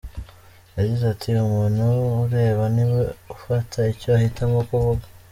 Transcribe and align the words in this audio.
Yagize 0.77 1.03
ati 1.13 1.29
“Umuntu 1.47 1.85
ureba 2.23 2.63
ni 2.75 2.83
we 2.91 3.01
ufata 3.35 3.77
icyo 3.93 4.09
ahitamo 4.17 4.57
kuvuga. 4.69 5.05